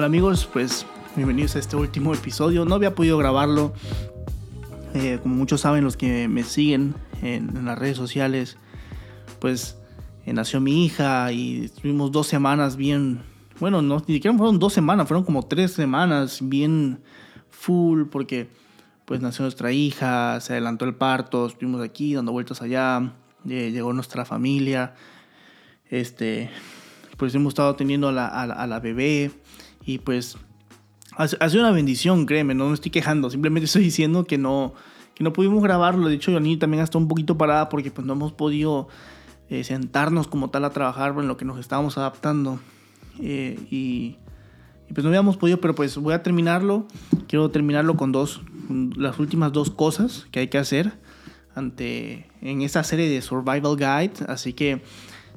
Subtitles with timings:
[0.00, 2.64] Hola amigos, pues bienvenidos a este último episodio.
[2.64, 3.74] No había podido grabarlo.
[4.94, 8.56] Eh, como muchos saben, los que me siguen en, las redes sociales,
[9.40, 9.76] pues
[10.24, 13.20] eh, nació mi hija y estuvimos dos semanas bien,
[13.58, 17.02] bueno, no, ni siquiera fueron dos semanas, fueron como tres semanas bien
[17.50, 18.48] full porque
[19.04, 23.12] pues nació nuestra hija, se adelantó el parto, estuvimos aquí dando vueltas allá,
[23.46, 24.94] eh, llegó nuestra familia,
[25.90, 26.48] este,
[27.18, 29.30] pues hemos estado teniendo a la, a la bebé
[29.90, 30.36] y pues
[31.16, 34.74] ha, sido una bendición, créeme, no me estoy quejando, simplemente estoy diciendo que no,
[35.14, 36.08] que no pudimos grabarlo.
[36.08, 38.88] De hecho, Johnny también está un poquito parada porque pues no hemos podido
[39.48, 42.60] eh, sentarnos como tal a trabajar en lo que nos estábamos adaptando.
[43.20, 44.16] Eh, y,
[44.94, 46.86] pues no habíamos podido, pero pues voy a terminarlo.
[47.26, 48.42] Quiero terminarlo con dos,
[48.96, 50.92] las últimas dos cosas que hay que hacer
[51.54, 54.24] ante en esta serie de Survival Guide.
[54.28, 54.82] Así que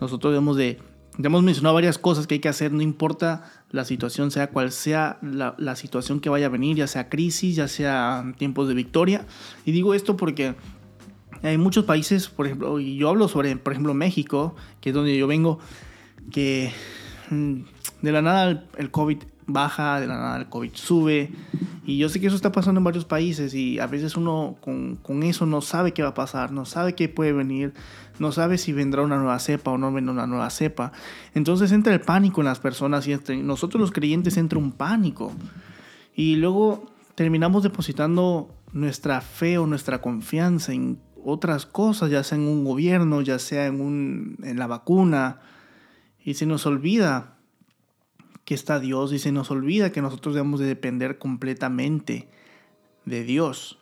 [0.00, 0.78] nosotros debemos de
[1.18, 4.70] ya hemos mencionado varias cosas que hay que hacer, no importa la situación, sea cual
[4.70, 9.26] sea la, situación que vaya a venir, ya sea crisis, ya sea tiempos de victoria.
[9.64, 10.54] Y digo esto porque
[11.42, 15.16] hay muchos países, por ejemplo, y yo hablo sobre, por ejemplo, México, que es donde
[15.16, 15.58] yo vengo,
[16.30, 16.72] que
[17.30, 17.62] mm,
[18.02, 21.32] de la nada el COVID baja, de la nada el COVID sube.
[21.84, 24.96] Y yo sé que eso está pasando en varios países y a veces uno con,
[24.96, 27.72] con, eso no sabe qué va a pasar, no sabe qué puede venir,
[28.18, 30.92] no sabe si vendrá una nueva cepa o no vendrá una nueva cepa.
[31.34, 35.32] Entonces entra el pánico en las personas y entre nosotros los creyentes entra un pánico.
[36.14, 42.44] Y luego terminamos depositando nuestra fe o nuestra confianza en otras cosas, ya sea en
[42.44, 45.40] un gobierno, ya sea en, un, en la vacuna,
[46.22, 47.37] y se nos olvida
[48.48, 52.28] que está Dios y se nos olvida que nosotros debemos de depender completamente
[53.04, 53.78] de Dios.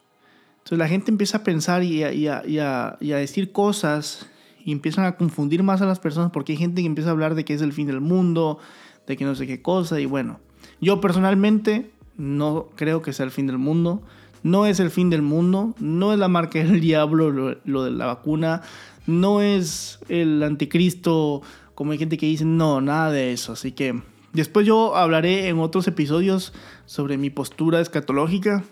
[0.56, 4.28] Entonces la gente empieza a pensar y a, decir cosas
[4.64, 7.36] y empiezan a confundir más a las personas porque hay gente que empieza a hablar
[7.36, 8.58] de que es el fin del mundo,
[9.06, 10.40] de que no sé qué cosa y bueno,
[10.80, 14.02] yo personalmente no creo que sea el fin del mundo,
[14.42, 17.92] no es el fin del mundo, no es la marca del diablo lo, lo de
[17.92, 18.62] la vacuna,
[19.06, 21.42] no es el anticristo
[21.76, 24.02] como hay gente que dice, no, nada de eso, así que
[24.36, 26.52] Después yo hablaré en otros episodios
[26.84, 28.64] sobre mi postura escatológica,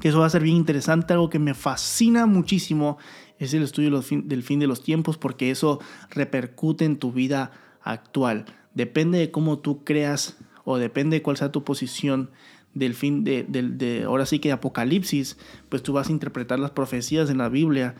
[0.00, 2.96] que eso va a ser bien interesante, algo que me fascina muchísimo
[3.38, 7.52] es el estudio del fin de los tiempos porque eso repercute en tu vida
[7.82, 8.46] actual.
[8.72, 12.30] Depende de cómo tú creas o depende de cuál sea tu posición
[12.72, 15.36] del fin de, de, ahora sí que Apocalipsis,
[15.68, 17.96] pues tú vas a interpretar las profecías en la Biblia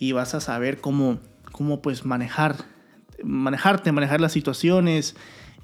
[0.00, 1.20] y vas a saber cómo,
[1.52, 2.56] cómo pues manejar,
[3.22, 5.14] manejarte, manejar las situaciones,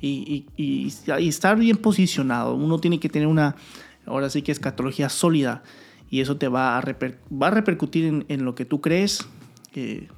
[0.00, 2.54] y, estar bien posicionado.
[2.54, 3.56] Uno tiene que tener una,
[4.04, 5.62] ahora sí que escatología sólida
[6.10, 9.26] y eso te va a, va a repercutir en, lo que tú crees
[9.74, 10.08] eh,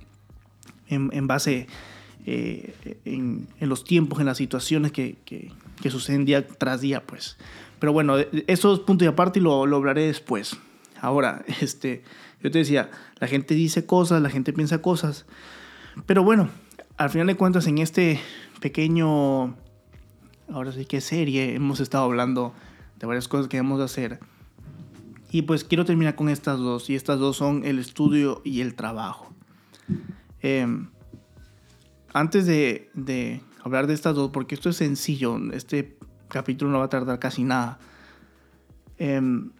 [0.89, 1.67] en, base
[2.27, 7.37] eh, en, los tiempos, en las situaciones que, que, suceden día tras día, pues.
[7.79, 8.17] Pero bueno,
[8.47, 10.57] eso es punto y aparte y lo, lo hablaré después.
[11.01, 12.03] Ahora, este,
[12.43, 15.25] yo te decía, la gente dice cosas, la gente piensa cosas,
[16.07, 16.51] pero bueno,
[16.97, 18.21] al final de cuentas en este
[18.61, 19.57] pequeño
[20.53, 22.53] ahora sí que serie, hemos estado hablando
[22.99, 24.19] de varias cosas que debemos hacer.
[25.31, 28.75] Y pues quiero terminar con estas dos, y estas dos son el estudio y el
[28.75, 29.33] trabajo.
[30.41, 30.89] Em,
[32.13, 35.99] antes de, de, hablar de estas dos, porque esto es sencillo, este
[36.29, 37.79] capítulo no va a tardar casi nada.
[38.97, 39.51] Em,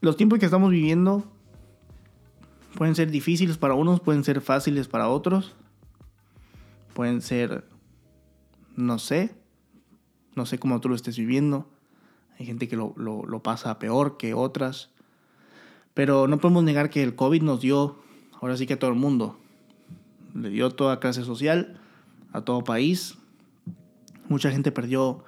[0.00, 1.24] los tiempos que estamos viviendo
[2.76, 5.56] pueden ser difíciles para unos, pueden ser fáciles para otros,
[6.94, 7.64] pueden ser,
[8.76, 9.34] no sé,
[10.38, 11.68] no sé cómo tú lo estés viviendo.
[12.38, 12.94] Hay gente que lo,
[13.42, 14.90] pasa peor que otras.
[15.92, 17.98] Pero no podemos negar que el COVID nos dio,
[18.40, 19.36] ahora sí que a todo el mundo.
[20.34, 21.80] Le dio toda clase social,
[22.32, 23.18] a todo país.
[24.28, 25.24] Mucha gente perdió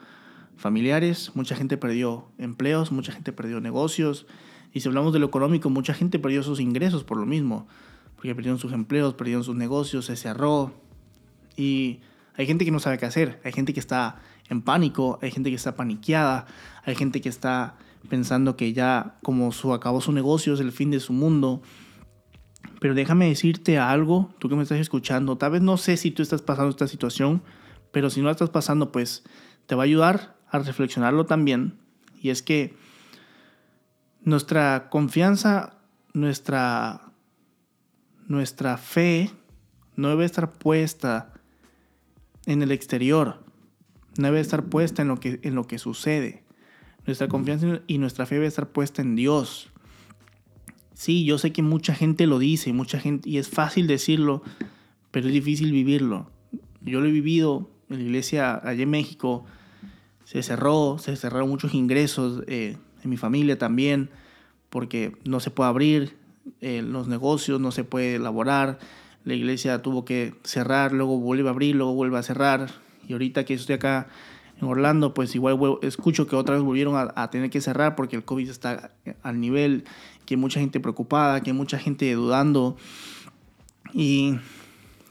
[0.57, 4.27] familiares, mucha gente perdió empleos, mucha gente perdió negocios.
[4.73, 7.67] Y si hablamos de lo económico, mucha gente perdió sus ingresos por lo mismo.
[8.15, 10.73] Porque perdieron sus empleos, perdieron sus negocios, se cerró.
[11.57, 11.99] Y
[12.41, 13.39] hay gente que no sabe qué hacer.
[13.45, 14.17] Hay gente que está
[14.49, 16.47] en pánico, hay gente que está paniqueada,
[16.85, 17.77] hay gente que está
[18.09, 21.61] pensando que ya como su acabó su negocio es el fin de su mundo.
[22.81, 26.23] Pero déjame decirte algo, tú que me estás escuchando, tal vez no sé si tú
[26.23, 27.43] estás pasando esta situación,
[27.93, 29.23] pero si no la estás pasando, pues
[29.67, 31.79] te va a ayudar a reflexionarlo también.
[32.23, 32.75] Y es que
[34.23, 35.75] nuestra confianza,
[36.15, 37.13] nuestra,
[38.27, 39.31] nuestra fe
[39.95, 41.35] no debe estar puesta
[42.51, 43.45] en el exterior,
[44.17, 46.43] debe estar puesta en lo que, en lo que sucede.
[47.07, 49.71] Nuestra confianza y nuestra fe debe estar puesta en Dios.
[50.95, 54.43] Sí, yo sé que mucha gente lo dice, mucha gente, y es fácil decirlo,
[55.13, 56.31] pero es difícil vivirlo.
[56.83, 59.45] Yo lo he vivido en la iglesia allá en México.
[60.25, 64.11] se cerró, se cerraron muchos ingresos eh, en mi familia también,
[64.71, 66.17] porque no se puede abrir
[66.61, 68.79] eh, los negocios, no se puede elaborar,
[69.25, 72.71] la iglesia tuvo que cerrar, luego vuelve a abrir, luego vuelve a cerrar,
[73.07, 74.09] y ahorita que estoy acá
[74.61, 78.25] en Orlando, pues igual escucho que otra vez volvieron a, tener que cerrar porque el
[78.25, 79.85] COVID está al nivel,
[80.27, 82.77] que hay mucha gente preocupada, que hay mucha gente dudando.
[83.95, 84.37] Y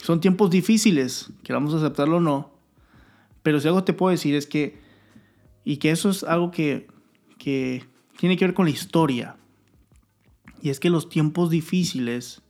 [0.02, 2.52] son tiempos difíciles, queramos aceptarlo o no.
[3.42, 4.78] Pero si algo te puedo decir es que
[5.66, 6.88] y que eso es algo que,
[7.38, 7.86] que
[8.18, 9.36] tiene que ver con la historia.
[10.62, 12.42] Y es que los tiempos difíciles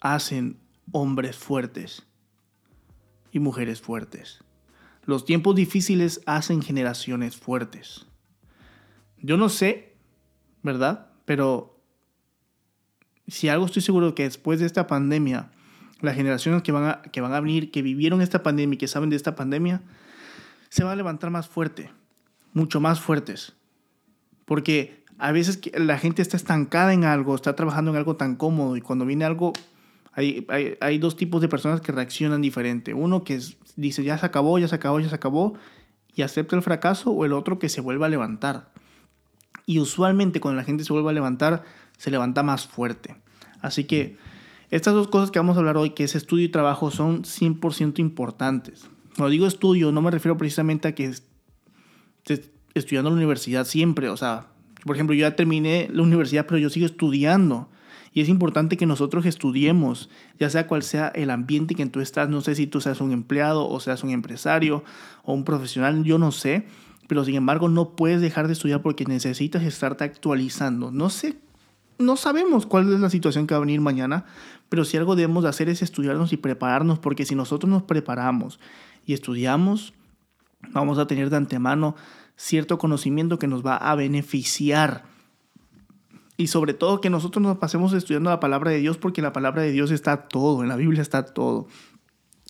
[0.00, 2.06] hacen hombres fuertes
[3.30, 4.42] y mujeres fuertes.
[5.04, 8.06] Los tiempos difíciles hacen generaciones fuertes.
[9.18, 9.94] Yo no sé,
[10.62, 11.10] ¿verdad?
[11.24, 11.80] Pero
[13.26, 15.50] si algo estoy seguro que después de esta pandemia,
[16.00, 18.88] las generaciones que van a, que van a venir, que vivieron esta pandemia y que
[18.88, 19.82] saben de esta pandemia,
[20.68, 21.90] se va a levantar más fuerte
[22.52, 23.54] mucho más fuertes.
[24.44, 28.76] Porque a veces la gente está estancada en algo, está trabajando en algo tan cómodo
[28.76, 29.52] y cuando viene algo,
[30.14, 30.46] hay,
[30.80, 32.92] hay, dos tipos de personas que reaccionan diferente.
[32.94, 33.40] Uno que
[33.76, 35.54] dice, ya se acabó, ya se acabó, ya se acabó,
[36.14, 38.70] y acepta el fracaso, o el otro que se vuelve a levantar.
[39.64, 41.64] Y usualmente cuando la gente se vuelve a levantar,
[41.96, 43.16] se levanta más fuerte.
[43.60, 44.18] Así que
[44.70, 47.98] estas dos cosas que vamos a hablar hoy, que es estudio y trabajo, son 100%
[47.98, 48.88] importantes.
[49.16, 51.12] Cuando digo estudio, no me refiero precisamente a que
[52.74, 54.08] estudiando en la universidad siempre.
[54.08, 54.46] O sea,
[54.84, 57.68] por ejemplo, yo ya terminé la universidad, pero yo sigo estudiando.
[58.14, 62.28] Y es importante que nosotros estudiemos, ya sea cual sea el ambiente que tú estás.
[62.28, 64.84] No sé si tú seas un empleado o seas un empresario
[65.24, 66.66] o un profesional, yo no sé.
[67.08, 70.90] Pero sin embargo, no puedes dejar de estudiar porque necesitas estarte actualizando.
[70.90, 71.38] No sé,
[71.98, 74.24] no sabemos cuál es la situación que va a venir mañana,
[74.68, 78.58] pero si algo debemos de hacer es estudiarnos y prepararnos, porque si nosotros nos preparamos
[79.06, 79.94] y estudiamos,
[80.72, 81.96] vamos a tener de antemano
[82.36, 85.04] cierto conocimiento que nos va a beneficiar.
[86.42, 89.62] Y sobre todo que nosotros nos pasemos estudiando la palabra de Dios porque la palabra
[89.62, 91.68] de Dios está todo, en la Biblia está todo.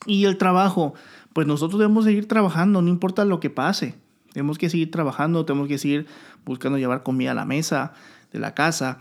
[0.07, 0.95] Y el trabajo,
[1.35, 3.95] pues nosotros debemos seguir trabajando, no importa lo que pase.
[4.33, 6.07] Tenemos que seguir trabajando, tenemos que seguir
[6.47, 7.93] buscando llevar comida a la mesa
[8.33, 9.01] de la casa,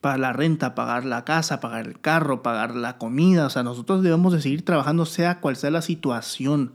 [0.00, 3.44] para la renta, pagar la casa, pagar el carro, pagar la comida.
[3.46, 6.74] O sea, nosotros debemos de seguir trabajando sea cual sea la situación.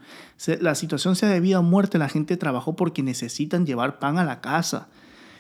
[0.59, 4.25] La situación sea de vida o muerte, la gente trabajó porque necesitan llevar pan a
[4.25, 4.89] la casa.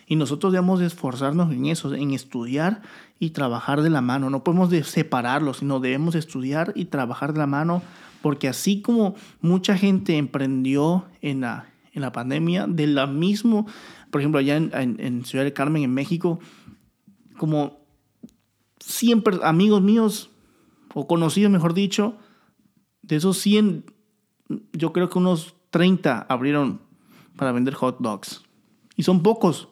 [0.07, 2.81] Y nosotros debemos de esforzarnos en eso, en estudiar
[3.19, 4.29] y trabajar de la mano.
[4.29, 7.81] No podemos de separarlo, sino debemos estudiar y trabajar de la mano,
[8.21, 13.65] porque así como mucha gente emprendió en la, en la pandemia, de la mismo,
[14.11, 16.39] por ejemplo, allá en, en Ciudad del Carmen, en México,
[17.37, 17.79] como
[18.79, 20.29] siempre amigos míos,
[20.93, 22.15] o conocidos mejor dicho,
[23.01, 23.85] de esos 100,
[24.73, 26.81] yo creo que unos 30 abrieron
[27.35, 28.43] para vender hot dogs.
[28.95, 29.67] Y son pocos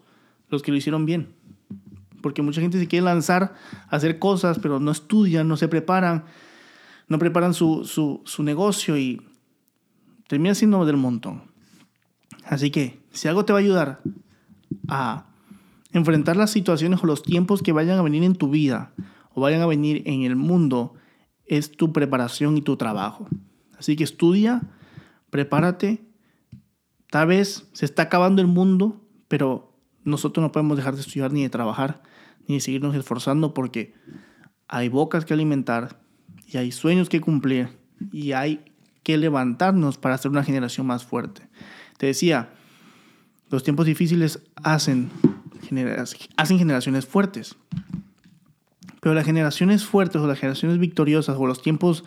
[0.54, 1.36] los que lo hicieron bien.
[2.22, 3.56] Porque mucha gente se quiere lanzar
[3.90, 6.26] a hacer cosas, pero no estudian, no se preparan,
[7.08, 9.22] no preparan su, su, su negocio y
[10.28, 11.44] termina siendo del montón.
[12.46, 14.02] Así que, si algo te va a ayudar
[14.88, 15.26] a
[15.92, 18.94] enfrentar las situaciones o los tiempos que vayan a venir en tu vida
[19.34, 20.94] o vayan a venir en el mundo
[21.46, 23.28] es tu preparación y tu trabajo.
[23.78, 24.62] Así que estudia,
[25.30, 26.02] prepárate.
[27.10, 29.73] Tal vez se está acabando el mundo, pero
[30.04, 32.02] nosotros no podemos dejar de estudiar ni de trabajar
[32.48, 33.94] ni de seguirnos esforzando porque
[34.68, 36.00] hay bocas que alimentar
[36.48, 37.70] y hay sueños que cumplir
[38.12, 38.66] y hay
[39.04, 41.48] que levantarnos para ser una generación más fuerte.
[41.98, 42.50] Te decía,
[43.50, 45.10] los tiempos difíciles hacen
[46.38, 47.56] hacen generaciones fuertes.
[49.02, 52.04] Pero las generaciones fuertes o las generaciones victoriosas o los tiempos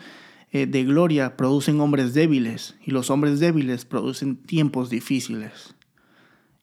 [0.51, 5.75] eh, de gloria producen hombres débiles y los hombres débiles producen tiempos difíciles.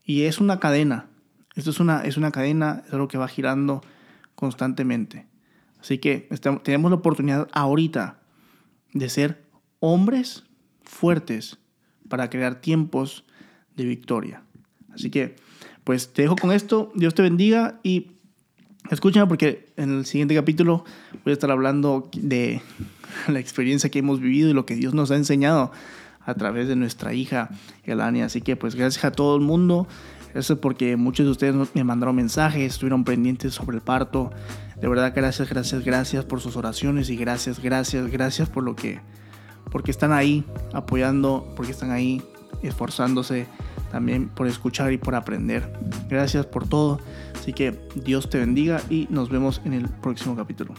[0.05, 1.07] Y es una cadena.
[1.55, 3.83] Esto es una, es una cadena, es algo que va girando
[4.35, 5.27] constantemente.
[5.81, 6.29] Así que
[6.63, 8.19] tenemos la oportunidad ahorita
[8.93, 9.45] de ser
[9.81, 10.45] hombres
[10.83, 11.59] fuertes
[12.09, 13.25] para crear tiempos
[13.77, 14.43] de victoria.
[14.95, 15.37] Así que
[15.85, 16.91] pues te dejo con esto.
[16.95, 18.13] Dios te bendiga y
[18.91, 20.85] escúchame porque en el siguiente capítulo
[21.25, 22.63] voy a estar hablando de
[23.29, 25.71] la experiencia que hemos vivido y lo que Dios nos ha enseñado
[26.27, 27.51] a través de nuestra hija
[27.85, 28.27] Elania.
[28.27, 29.87] Así que pues gracias a todo el mundo.
[30.35, 34.31] Eso porque muchos de ustedes me mandaron mensajes, estuvieron pendientes sobre el parto.
[34.81, 39.01] De verdad, gracias, gracias, gracias por sus oraciones y gracias, gracias, gracias por lo que,
[39.71, 42.21] porque están ahí apoyando, porque están ahí
[42.63, 43.47] esforzándose
[43.93, 45.73] también por escuchar y por aprender.
[46.09, 46.99] Gracias por todo.
[47.39, 50.75] Así que Dios te bendiga y nos vemos en el próximo capítulo.